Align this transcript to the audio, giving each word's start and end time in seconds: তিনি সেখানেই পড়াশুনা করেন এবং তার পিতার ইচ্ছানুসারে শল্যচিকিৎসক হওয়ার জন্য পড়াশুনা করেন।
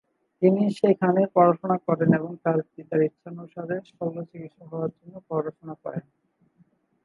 তিনি 0.41 0.61
সেখানেই 0.79 1.27
পড়াশুনা 1.35 1.77
করেন 1.87 2.09
এবং 2.19 2.31
তার 2.43 2.57
পিতার 2.71 3.01
ইচ্ছানুসারে 3.07 3.75
শল্যচিকিৎসক 3.89 4.67
হওয়ার 4.71 4.91
জন্য 4.97 5.15
পড়াশুনা 5.29 5.75
করেন। 5.83 6.05